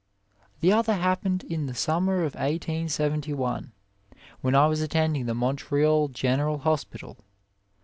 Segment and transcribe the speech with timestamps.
[0.41, 3.71] 1 The other happened in the summer of 1871,
[4.41, 7.17] when I was attending the Montreal General Hospital.